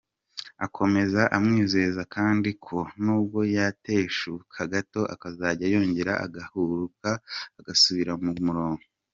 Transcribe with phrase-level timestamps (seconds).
[0.65, 7.09] Akomeza amwizeza kandi ko nubwo yateshuka gato azajya yongera agahaguruka
[7.59, 8.83] agasubira ku murongo.